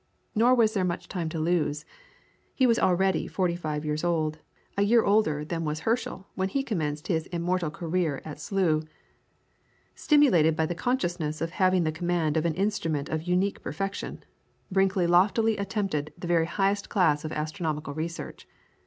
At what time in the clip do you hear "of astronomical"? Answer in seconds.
17.23-17.93